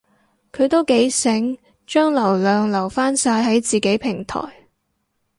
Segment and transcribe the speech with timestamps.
[0.51, 4.39] 佢都幾醒，將流量留返晒喺自己平台